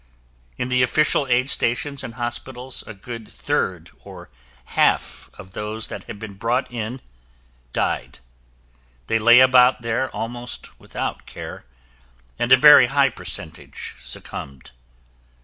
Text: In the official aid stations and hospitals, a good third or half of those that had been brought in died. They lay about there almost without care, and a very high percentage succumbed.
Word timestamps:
In 0.57 0.69
the 0.69 0.81
official 0.81 1.27
aid 1.27 1.47
stations 1.47 2.03
and 2.03 2.15
hospitals, 2.15 2.83
a 2.87 2.95
good 2.95 3.27
third 3.29 3.91
or 3.99 4.31
half 4.73 5.29
of 5.35 5.51
those 5.51 5.89
that 5.89 6.05
had 6.05 6.17
been 6.17 6.33
brought 6.33 6.71
in 6.73 7.01
died. 7.71 8.17
They 9.05 9.19
lay 9.19 9.41
about 9.41 9.83
there 9.83 10.09
almost 10.09 10.79
without 10.79 11.27
care, 11.27 11.65
and 12.39 12.51
a 12.51 12.57
very 12.57 12.87
high 12.87 13.11
percentage 13.11 13.95
succumbed. 14.01 14.71